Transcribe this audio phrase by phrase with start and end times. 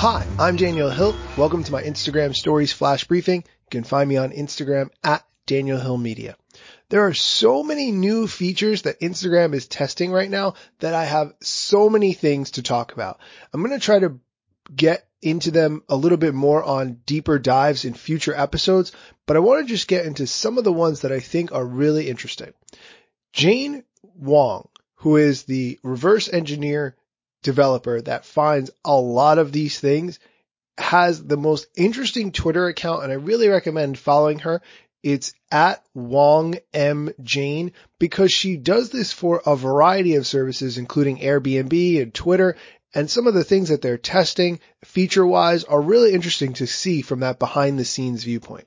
[0.00, 1.16] Hi, I'm Daniel Hill.
[1.36, 3.42] Welcome to my Instagram stories flash briefing.
[3.42, 6.36] You can find me on Instagram at Daniel Hill Media.
[6.88, 11.34] There are so many new features that Instagram is testing right now that I have
[11.40, 13.18] so many things to talk about.
[13.52, 14.20] I'm going to try to
[14.72, 18.92] get into them a little bit more on deeper dives in future episodes,
[19.26, 21.66] but I want to just get into some of the ones that I think are
[21.66, 22.52] really interesting.
[23.32, 23.82] Jane
[24.14, 26.94] Wong, who is the reverse engineer
[27.42, 30.18] developer that finds a lot of these things,
[30.78, 34.62] has the most interesting Twitter account and I really recommend following her.
[35.02, 41.18] It's at Wong M Jane because she does this for a variety of services, including
[41.18, 42.56] Airbnb and Twitter.
[42.94, 47.02] And some of the things that they're testing feature wise are really interesting to see
[47.02, 48.66] from that behind the scenes viewpoint.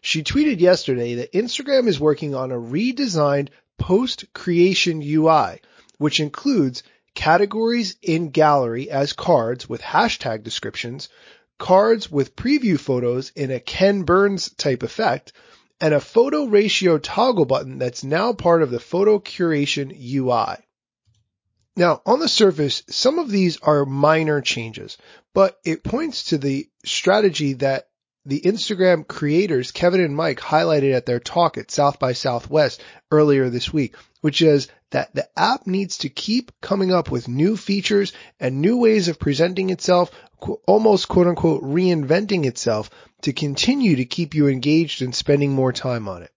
[0.00, 5.60] She tweeted yesterday that Instagram is working on a redesigned post creation UI,
[5.98, 6.82] which includes
[7.22, 11.08] categories in gallery as cards with hashtag descriptions,
[11.56, 15.32] cards with preview photos in a Ken Burns type effect,
[15.80, 20.56] and a photo ratio toggle button that's now part of the photo curation UI.
[21.76, 24.98] Now, on the surface, some of these are minor changes,
[25.32, 27.86] but it points to the strategy that
[28.26, 32.82] the Instagram creators, Kevin and Mike, highlighted at their talk at South by Southwest
[33.12, 37.56] earlier this week, which is that the app needs to keep coming up with new
[37.56, 40.10] features and new ways of presenting itself,
[40.66, 42.90] almost quote unquote reinventing itself
[43.22, 46.30] to continue to keep you engaged and spending more time on it.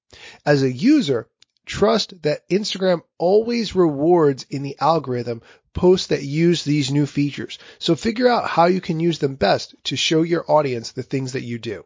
[0.46, 1.28] As a user,
[1.66, 5.42] trust that Instagram always rewards in the algorithm
[5.74, 7.60] posts that use these new features.
[7.80, 11.34] So figure out how you can use them best to show your audience the things
[11.34, 11.84] that you do.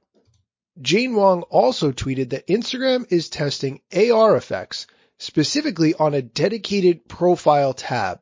[0.82, 4.86] Jane Wong also tweeted that Instagram is testing AR effects
[5.20, 8.20] specifically on a dedicated profile tab.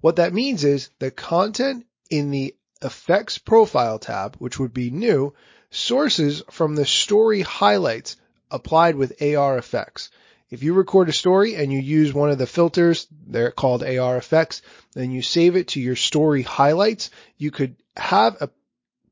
[0.00, 5.34] What that means is the content in the effects profile tab, which would be new,
[5.70, 8.16] sources from the story highlights
[8.50, 10.10] applied with AR effects.
[10.48, 14.16] If you record a story and you use one of the filters, they're called AR
[14.16, 14.62] effects,
[14.92, 18.50] then you save it to your story highlights, you could have a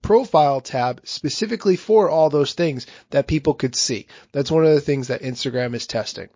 [0.00, 4.06] profile tab specifically for all those things that people could see.
[4.30, 6.28] That's one of the things that Instagram is testing.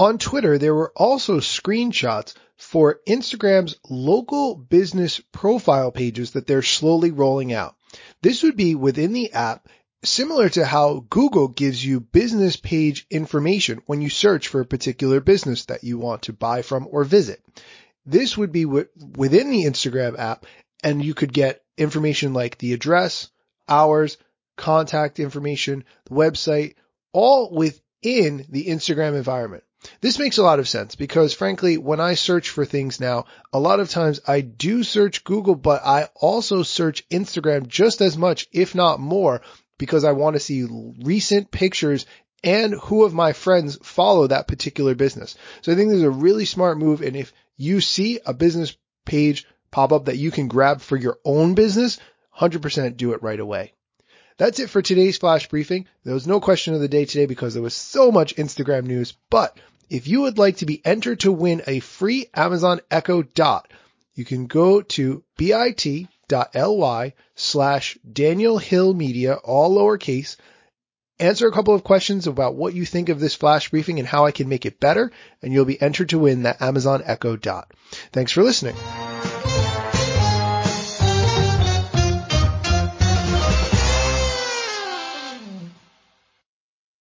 [0.00, 7.10] On Twitter, there were also screenshots for Instagram's local business profile pages that they're slowly
[7.10, 7.76] rolling out.
[8.22, 9.68] This would be within the app
[10.02, 15.20] similar to how Google gives you business page information when you search for a particular
[15.20, 17.44] business that you want to buy from or visit.
[18.06, 20.46] This would be within the Instagram app
[20.82, 23.28] and you could get information like the address,
[23.68, 24.16] hours,
[24.56, 26.76] contact information, the website,
[27.12, 27.50] all
[28.02, 29.64] within the Instagram environment.
[30.00, 33.58] This makes a lot of sense because frankly, when I search for things now, a
[33.58, 38.46] lot of times I do search Google, but I also search Instagram just as much,
[38.52, 39.40] if not more,
[39.78, 40.66] because I want to see
[41.02, 42.04] recent pictures
[42.44, 45.34] and who of my friends follow that particular business.
[45.62, 47.00] So I think this is a really smart move.
[47.00, 51.18] And if you see a business page pop up that you can grab for your
[51.24, 51.98] own business,
[52.38, 53.72] 100% do it right away.
[54.40, 55.86] That's it for today's flash briefing.
[56.02, 59.12] There was no question of the day today because there was so much Instagram news,
[59.28, 59.54] but
[59.90, 63.70] if you would like to be entered to win a free Amazon Echo Dot,
[64.14, 70.36] you can go to bit.ly slash Daniel Hill Media, all lowercase,
[71.18, 74.24] answer a couple of questions about what you think of this flash briefing and how
[74.24, 75.12] I can make it better,
[75.42, 77.70] and you'll be entered to win that Amazon Echo Dot.
[78.10, 78.76] Thanks for listening.